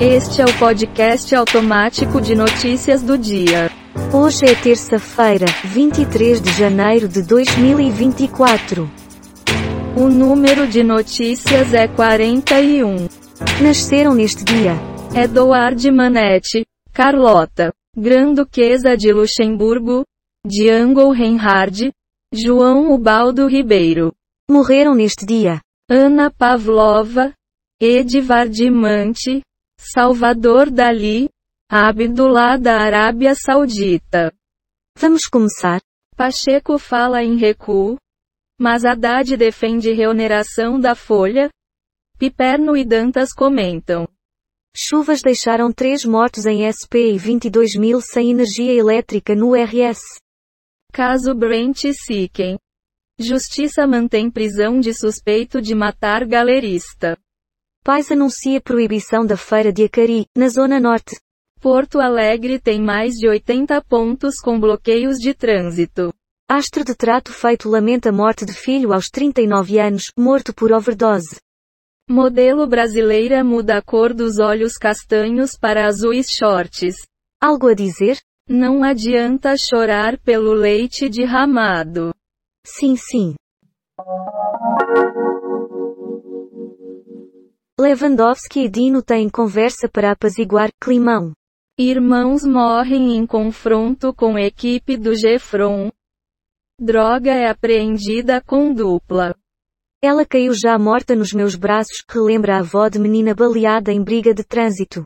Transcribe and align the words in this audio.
Este 0.00 0.42
é 0.42 0.44
o 0.44 0.58
podcast 0.58 1.32
automático 1.36 2.20
de 2.20 2.34
notícias 2.34 3.00
do 3.00 3.16
dia. 3.16 3.70
Hoje 4.12 4.44
é 4.44 4.52
terça-feira, 4.52 5.46
23 5.64 6.40
de 6.40 6.50
janeiro 6.50 7.08
de 7.08 7.22
2024. 7.22 8.90
O 9.96 10.08
número 10.08 10.66
de 10.66 10.82
notícias 10.82 11.72
é 11.72 11.86
41. 11.86 13.06
Nasceram 13.62 14.14
neste 14.16 14.42
dia 14.44 14.72
Eduard 15.14 15.88
Manetti, 15.92 16.66
Carlota, 16.92 17.72
Grã-Duquesa 17.96 18.96
de 18.96 19.12
Luxemburgo, 19.12 20.02
Django 20.44 21.12
Reinhard, 21.12 21.92
João 22.32 22.92
Ubaldo 22.92 23.46
Ribeiro, 23.46 24.12
morreram 24.50 24.92
neste 24.92 25.24
dia 25.24 25.60
Ana 25.88 26.32
Pavlova, 26.32 27.32
Edvard 27.80 28.70
Mante, 28.72 29.40
Salvador 29.92 30.70
Dali, 30.70 31.28
Abdullah 31.70 32.56
da 32.56 32.78
Arábia 32.78 33.34
Saudita. 33.34 34.32
Vamos 34.98 35.26
começar? 35.26 35.78
Pacheco 36.16 36.78
fala 36.78 37.22
em 37.22 37.36
recuo, 37.36 37.98
mas 38.58 38.82
Haddad 38.86 39.36
defende 39.36 39.92
reoneração 39.92 40.80
da 40.80 40.94
folha. 40.94 41.50
Piperno 42.18 42.74
e 42.74 42.82
Dantas 42.82 43.34
comentam. 43.34 44.08
Chuvas 44.74 45.20
deixaram 45.20 45.70
três 45.70 46.02
mortos 46.02 46.46
em 46.46 46.64
SP 46.64 47.12
e 47.12 47.18
22 47.18 47.76
mil 47.76 48.00
sem 48.00 48.30
energia 48.30 48.72
elétrica 48.72 49.34
no 49.34 49.52
RS. 49.52 50.00
Caso 50.94 51.34
Brent 51.34 51.82
Siken. 51.92 52.56
Justiça 53.18 53.86
mantém 53.86 54.30
prisão 54.30 54.80
de 54.80 54.94
suspeito 54.94 55.60
de 55.60 55.74
matar 55.74 56.24
galerista. 56.24 57.18
Pais 57.84 58.10
anuncia 58.10 58.62
proibição 58.62 59.26
da 59.26 59.36
feira 59.36 59.70
de 59.70 59.84
Acari, 59.84 60.24
na 60.34 60.48
Zona 60.48 60.80
Norte. 60.80 61.20
Porto 61.60 62.00
Alegre 62.00 62.58
tem 62.58 62.80
mais 62.80 63.12
de 63.12 63.28
80 63.28 63.78
pontos 63.82 64.36
com 64.40 64.58
bloqueios 64.58 65.18
de 65.18 65.34
trânsito. 65.34 66.10
Astro 66.50 66.82
de 66.82 66.94
trato 66.94 67.30
feito 67.30 67.68
lamenta 67.68 68.10
morte 68.10 68.46
de 68.46 68.54
filho 68.54 68.90
aos 68.94 69.10
39 69.10 69.78
anos, 69.78 70.04
morto 70.18 70.54
por 70.54 70.72
overdose. 70.72 71.36
Modelo 72.08 72.66
brasileira 72.66 73.44
muda 73.44 73.76
a 73.76 73.82
cor 73.82 74.14
dos 74.14 74.38
olhos 74.38 74.78
castanhos 74.78 75.54
para 75.54 75.86
azuis 75.86 76.30
shorts. 76.30 76.96
Algo 77.38 77.68
a 77.68 77.74
dizer? 77.74 78.16
Não 78.48 78.82
adianta 78.82 79.58
chorar 79.58 80.18
pelo 80.20 80.54
leite 80.54 81.06
derramado. 81.10 82.14
Sim, 82.66 82.96
sim. 82.96 83.34
Lewandowski 87.78 88.60
e 88.60 88.68
Dino 88.68 89.02
têm 89.02 89.28
conversa 89.28 89.88
para 89.88 90.12
apaziguar 90.12 90.70
climão. 90.80 91.32
Irmãos 91.76 92.44
morrem 92.44 93.16
em 93.16 93.26
confronto 93.26 94.14
com 94.14 94.38
equipe 94.38 94.96
do 94.96 95.12
Gefron. 95.12 95.90
Droga 96.80 97.32
é 97.32 97.50
apreendida 97.50 98.40
com 98.40 98.72
dupla. 98.72 99.34
Ela 100.00 100.24
caiu 100.24 100.54
já 100.54 100.78
morta 100.78 101.16
nos 101.16 101.32
meus 101.32 101.56
braços, 101.56 102.04
relembra 102.08 102.56
a 102.56 102.60
avó 102.60 102.88
de 102.88 103.00
menina 103.00 103.34
baleada 103.34 103.92
em 103.92 104.04
briga 104.04 104.32
de 104.32 104.44
trânsito. 104.44 105.02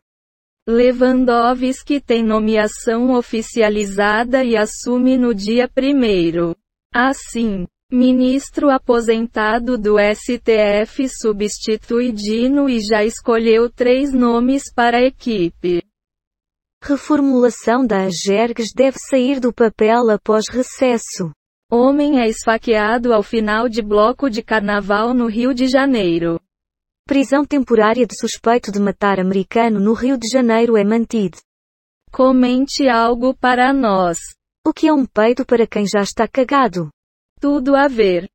Lewandowski 0.69 2.03
tem 2.03 2.23
nomeação 2.23 3.15
oficializada 3.15 4.45
e 4.45 4.59
assume 4.59 5.17
no 5.17 5.35
dia 5.35 5.67
primeiro. 5.67 6.55
Assim, 6.93 7.67
Ministro 7.91 8.69
aposentado 8.69 9.79
do 9.79 9.97
STF 9.99 11.09
substitui 11.09 12.13
Dino 12.13 12.69
e 12.69 12.81
já 12.81 13.03
escolheu 13.03 13.71
três 13.71 14.13
nomes 14.13 14.71
para 14.75 14.99
a 14.99 15.07
equipe. 15.07 15.83
Reformulação 16.85 17.87
da 17.87 18.05
Agergs 18.05 18.75
deve 18.77 18.99
sair 18.99 19.41
do 19.41 19.55
papel 19.55 20.11
após 20.11 20.51
recesso. 20.51 21.33
Homem 21.73 22.21
é 22.21 22.29
esfaqueado 22.29 23.15
ao 23.15 23.23
final 23.23 23.71
de 23.71 23.81
bloco 23.81 24.29
de 24.29 24.43
carnaval 24.43 25.15
no 25.15 25.27
Rio 25.27 25.55
de 25.55 25.67
Janeiro. 25.67 26.39
Prisão 27.07 27.43
temporária 27.43 28.07
de 28.07 28.15
suspeito 28.21 28.71
de 28.71 28.79
matar 28.79 29.19
americano 29.19 29.81
no 29.81 29.95
Rio 29.95 30.19
de 30.19 30.29
Janeiro 30.29 30.77
é 30.77 30.85
mantida. 30.85 31.39
Comente 32.13 32.87
algo 32.87 33.35
para 33.35 33.73
nós. 33.73 34.19
O 34.63 34.75
que 34.75 34.89
é 34.89 34.93
um 34.93 35.07
peito 35.07 35.47
para 35.47 35.67
quem 35.67 35.87
já 35.87 36.03
está 36.03 36.29
cagado? 36.29 36.91
Tudo 37.41 37.77
a 37.77 37.87
ver. 37.87 38.29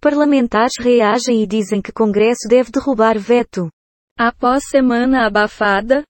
Parlamentares 0.00 0.72
reagem 0.80 1.42
e 1.42 1.46
dizem 1.46 1.80
que 1.80 1.92
Congresso 1.92 2.48
deve 2.48 2.72
derrubar 2.72 3.16
veto. 3.16 3.68
Após 4.18 4.64
semana 4.68 5.26
abafada, 5.26 6.02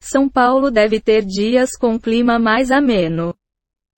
São 0.00 0.28
Paulo 0.28 0.70
deve 0.70 1.00
ter 1.00 1.24
dias 1.24 1.70
com 1.76 1.98
clima 1.98 2.38
mais 2.38 2.70
ameno. 2.70 3.34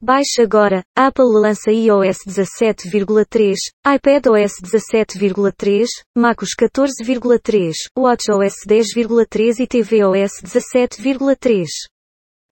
Baixe 0.01 0.41
agora, 0.41 0.83
Apple 0.97 1.25
lança 1.25 1.71
iOS 1.71 2.19
17,3, 2.27 3.57
iPadOS 3.87 4.53
17,3, 4.63 5.87
MacOS 6.17 6.51
14,3, 6.59 7.73
WatchOS 7.99 8.55
10,3 8.67 9.59
e 9.61 9.67
tvOS 9.67 10.41
17,3. 10.43 11.67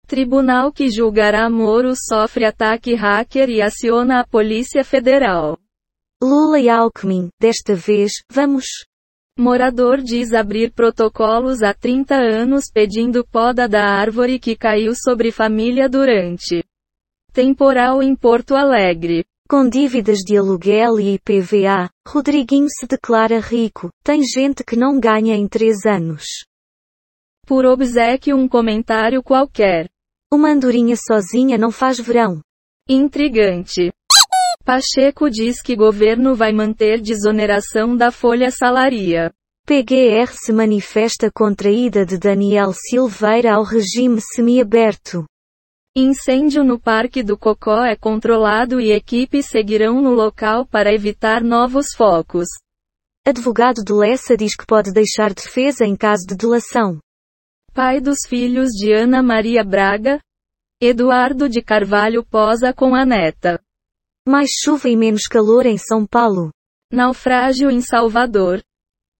Tribunal 0.06 0.70
que 0.72 0.88
julgará 0.88 1.50
Moro 1.50 1.92
sofre 1.96 2.44
ataque 2.44 2.94
hacker 2.94 3.50
e 3.50 3.60
aciona 3.60 4.20
a 4.20 4.24
Polícia 4.24 4.84
Federal. 4.84 5.58
Lula 6.22 6.60
e 6.60 6.68
Alckmin, 6.68 7.28
desta 7.40 7.74
vez, 7.74 8.12
vamos. 8.30 8.66
Morador 9.36 10.00
diz 10.00 10.32
abrir 10.32 10.72
protocolos 10.72 11.60
há 11.60 11.74
30 11.74 12.14
anos 12.14 12.70
pedindo 12.72 13.26
poda 13.26 13.68
da 13.68 13.84
árvore 13.84 14.38
que 14.38 14.54
caiu 14.54 14.94
sobre 14.94 15.32
família 15.32 15.88
durante 15.88 16.64
temporal 17.32 18.00
em 18.00 18.14
Porto 18.14 18.54
Alegre. 18.54 19.24
Com 19.48 19.68
dívidas 19.68 20.18
de 20.18 20.38
aluguel 20.38 20.98
e 21.00 21.14
IPVA, 21.14 21.90
Rodriguinho 22.06 22.68
se 22.68 22.86
declara 22.86 23.40
rico. 23.40 23.90
Tem 24.04 24.22
gente 24.22 24.64
que 24.64 24.76
não 24.76 24.98
ganha 24.98 25.36
em 25.36 25.46
três 25.46 25.84
anos. 25.84 26.24
Por 27.44 27.66
obsequio 27.66 28.36
um 28.36 28.48
comentário 28.48 29.22
qualquer. 29.22 29.88
Uma 30.32 30.50
andorinha 30.50 30.96
sozinha 30.96 31.56
não 31.56 31.70
faz 31.70 32.00
verão. 32.00 32.40
Intrigante. 32.88 33.92
Pacheco 34.64 35.30
diz 35.30 35.62
que 35.62 35.76
governo 35.76 36.34
vai 36.34 36.52
manter 36.52 37.00
desoneração 37.00 37.96
da 37.96 38.10
folha 38.10 38.50
salaria. 38.50 39.32
PGR 39.64 40.32
se 40.32 40.52
manifesta 40.52 41.30
contra 41.30 41.68
a 41.68 41.72
ida 41.72 42.04
de 42.04 42.18
Daniel 42.18 42.72
Silveira 42.72 43.54
ao 43.54 43.62
regime 43.62 44.20
semiaberto. 44.20 45.24
Incêndio 45.96 46.64
no 46.64 46.78
Parque 46.78 47.22
do 47.22 47.38
Cocó 47.38 47.84
é 47.84 47.96
controlado 47.96 48.80
e 48.80 48.90
equipes 48.90 49.46
seguirão 49.46 50.02
no 50.02 50.10
local 50.10 50.66
para 50.66 50.92
evitar 50.92 51.42
novos 51.42 51.94
focos. 51.96 52.48
Advogado 53.24 53.82
de 53.82 53.92
Lessa 53.92 54.36
diz 54.36 54.56
que 54.56 54.66
pode 54.66 54.92
deixar 54.92 55.32
defesa 55.32 55.84
em 55.84 55.96
caso 55.96 56.26
de 56.26 56.36
delação. 56.36 56.98
Pai 57.76 58.00
dos 58.00 58.20
filhos 58.26 58.70
de 58.70 58.90
Ana 58.90 59.22
Maria 59.22 59.62
Braga, 59.62 60.18
Eduardo 60.80 61.46
de 61.46 61.60
Carvalho 61.60 62.24
posa 62.24 62.72
com 62.72 62.94
a 62.94 63.04
neta. 63.04 63.60
Mais 64.26 64.48
chuva 64.64 64.88
e 64.88 64.96
menos 64.96 65.24
calor 65.24 65.66
em 65.66 65.76
São 65.76 66.06
Paulo. 66.06 66.50
Naufrágio 66.90 67.70
em 67.70 67.82
Salvador. 67.82 68.62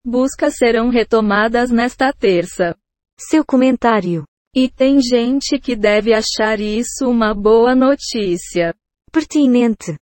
Buscas 0.03 0.55
serão 0.57 0.89
retomadas 0.89 1.71
nesta 1.71 2.11
terça. 2.15 2.75
Seu 3.21 3.45
comentário. 3.45 4.25
E 4.55 4.71
tem 4.71 5.03
gente 5.03 5.59
que 5.59 5.77
deve 5.77 6.15
achar 6.15 6.59
isso 6.59 7.11
uma 7.11 7.35
boa 7.35 7.75
notícia. 7.75 8.75
Pertinente. 9.13 9.99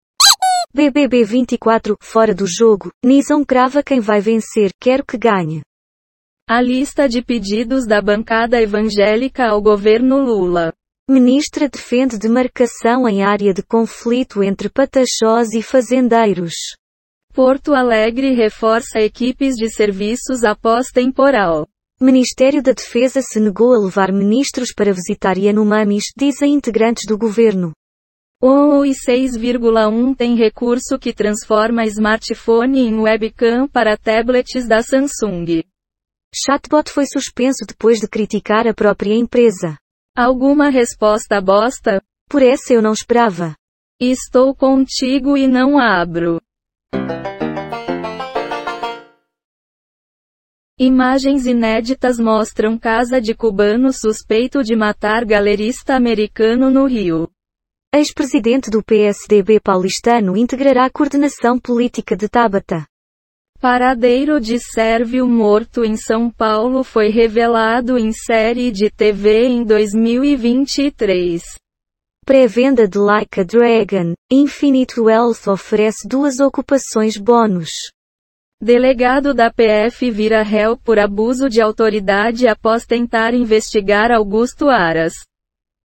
BBB 0.73 1.23
24, 1.23 1.95
fora 2.01 2.33
do 2.33 2.47
jogo, 2.47 2.91
Nison 3.05 3.45
crava 3.45 3.83
quem 3.83 3.99
vai 3.99 4.19
vencer, 4.21 4.71
quero 4.81 5.05
que 5.05 5.19
ganhe. 5.19 5.61
A 6.51 6.61
lista 6.61 7.07
de 7.07 7.22
pedidos 7.22 7.85
da 7.85 8.01
bancada 8.01 8.59
evangélica 8.59 9.49
ao 9.49 9.61
governo 9.61 10.17
Lula. 10.17 10.73
Ministra 11.07 11.69
defende 11.69 12.17
demarcação 12.17 13.07
em 13.07 13.22
área 13.22 13.53
de 13.53 13.61
conflito 13.61 14.41
entre 14.41 14.67
pataxós 14.67 15.53
e 15.53 15.61
fazendeiros. 15.61 16.55
Porto 17.35 17.75
Alegre 17.75 18.34
reforça 18.34 18.99
equipes 18.99 19.53
de 19.57 19.69
serviços 19.69 20.43
após 20.43 20.87
temporal. 20.87 21.67
Ministério 22.01 22.63
da 22.63 22.72
Defesa 22.72 23.22
se 23.22 23.40
negou 23.40 23.75
a 23.75 23.85
levar 23.85 24.11
ministros 24.11 24.73
para 24.75 24.91
visitar 24.91 25.37
Yanomamis, 25.37 26.05
dizem 26.17 26.55
integrantes 26.55 27.03
do 27.07 27.16
governo. 27.16 27.73
O 28.41 28.81
6,1 28.81 30.16
tem 30.17 30.35
recurso 30.35 30.97
que 30.97 31.13
transforma 31.13 31.85
smartphone 31.85 32.79
em 32.79 32.99
webcam 32.99 33.67
para 33.67 33.95
tablets 33.95 34.67
da 34.67 34.81
Samsung. 34.81 35.61
Chatbot 36.34 36.91
foi 36.91 37.05
suspenso 37.08 37.66
depois 37.67 37.99
de 37.99 38.08
criticar 38.08 38.67
a 38.67 38.73
própria 38.73 39.16
empresa. 39.16 39.78
Alguma 40.16 40.70
resposta 40.70 41.41
bosta? 41.41 42.02
Por 42.29 42.43
essa 42.43 42.73
eu 42.73 42.81
não 42.81 42.93
esperava. 42.93 43.55
Estou 43.99 44.55
contigo 44.55 45.35
e 45.35 45.47
não 45.47 45.79
abro. 45.79 46.40
Imagens 50.78 51.46
inéditas 51.46 52.17
mostram 52.20 52.78
casa 52.78 53.20
de 53.20 53.34
cubano 53.34 53.91
suspeito 53.91 54.64
de 54.64 54.76
matar 54.76 55.26
galerista 55.26 55.96
americano 55.96 56.70
no 56.70 56.85
Rio. 56.85 57.29
Ex-presidente 57.93 58.70
do 58.70 58.84
PSDB 58.84 59.59
paulistano 59.59 60.37
integrará 60.37 60.85
a 60.85 60.90
coordenação 60.90 61.59
política 61.59 62.16
de 62.16 62.29
Tabata. 62.29 62.89
Paradeiro 63.61 64.40
de 64.40 64.58
Sérvio 64.58 65.28
morto 65.28 65.84
em 65.84 65.97
São 65.97 66.32
Paulo 66.32 66.82
foi 66.82 67.09
revelado 67.09 67.97
em 67.97 68.14
série 68.14 68.72
de 68.72 68.90
TV 68.90 69.47
em 69.47 69.66
2023. 69.66 71.44
Pré-venda 72.26 72.88
de 72.88 72.97
Like 72.97 73.41
a 73.41 73.44
Dragon, 73.44 74.14
Infinite 74.32 74.97
Wealth 74.97 75.46
oferece 75.50 76.08
duas 76.08 76.40
ocupações 76.40 77.17
bônus. 77.17 77.91
Delegado 78.61 79.34
da 79.34 79.52
PF 79.52 80.09
vira 80.09 80.41
réu 80.41 80.78
por 80.78 80.97
abuso 80.97 81.50
de 81.50 81.59
autoridade 81.59 82.47
após 82.47 82.85
tentar 82.85 83.34
investigar 83.34 84.09
Augusto 84.09 84.70
Aras. 84.70 85.16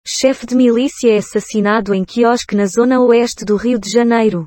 Chefe 0.07 0.47
de 0.47 0.55
milícia 0.55 1.13
é 1.13 1.17
assassinado 1.17 1.93
em 1.93 2.05
quiosque 2.05 2.55
na 2.55 2.67
zona 2.67 3.01
oeste 3.01 3.45
do 3.45 3.57
Rio 3.57 3.81
de 3.81 3.91
Janeiro. 3.91 4.45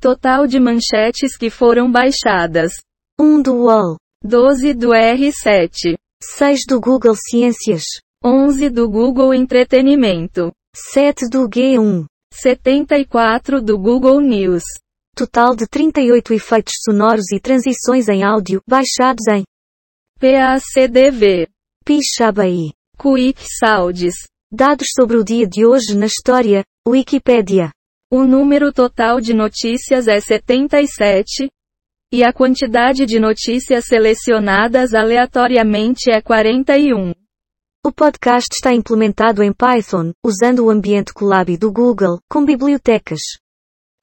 Total 0.00 0.46
de 0.46 0.58
manchetes 0.58 1.36
que 1.36 1.50
foram 1.50 1.92
baixadas: 1.92 2.72
1 3.20 3.42
do 3.42 3.54
UOL, 3.64 3.96
12 4.24 4.72
do 4.72 4.88
R7, 4.88 5.94
6 6.22 6.60
do 6.66 6.80
Google 6.80 7.14
Ciências, 7.14 7.82
11 8.24 8.70
do 8.70 8.88
Google 8.88 9.34
Entretenimento, 9.34 10.50
7 10.74 11.28
do 11.28 11.46
G1, 11.46 12.06
74 12.32 13.60
do 13.60 13.78
Google 13.78 14.20
News. 14.20 14.64
total 15.14 15.54
de 15.54 15.66
38 15.68 16.32
efeitos 16.32 16.74
sonoros 16.82 17.30
e 17.30 17.38
transições 17.38 18.08
em 18.08 18.22
áudio 18.22 18.62
baixados 18.66 19.26
em 19.28 19.44
PACDV, 20.18 21.46
Pixabay. 21.84 22.72
Quick 22.98 23.42
Sounds. 23.58 24.14
Dados 24.52 24.88
sobre 24.98 25.16
o 25.16 25.24
dia 25.24 25.46
de 25.46 25.64
hoje 25.64 25.94
na 25.94 26.06
história, 26.06 26.64
Wikipédia. 26.86 27.70
O 28.12 28.24
número 28.24 28.72
total 28.72 29.20
de 29.20 29.32
notícias 29.32 30.08
é 30.08 30.18
77. 30.18 31.48
E 32.12 32.24
a 32.24 32.32
quantidade 32.32 33.06
de 33.06 33.20
notícias 33.20 33.84
selecionadas 33.84 34.94
aleatoriamente 34.94 36.10
é 36.10 36.20
41. 36.20 37.14
O 37.86 37.92
podcast 37.92 38.48
está 38.52 38.74
implementado 38.74 39.44
em 39.44 39.52
Python, 39.52 40.10
usando 40.24 40.64
o 40.64 40.70
ambiente 40.70 41.14
Colab 41.14 41.56
do 41.56 41.70
Google, 41.70 42.18
com 42.28 42.44
bibliotecas 42.44 43.20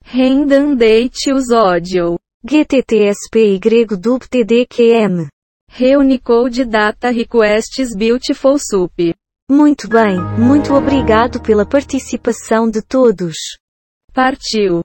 Redundate 0.02 1.34
os 1.34 1.52
audio. 1.52 2.18
GTTSPY-DUBTDQM. 2.46 5.28
Reunicode 5.70 6.64
Data 6.64 7.10
Requests 7.10 7.94
Beautiful 7.94 8.58
Soup. 8.58 9.14
Muito 9.52 9.90
bem, 9.90 10.18
muito 10.40 10.74
obrigado 10.74 11.42
pela 11.42 11.66
participação 11.66 12.72
de 12.72 12.82
todos. 12.82 13.36
Partiu. 14.18 14.82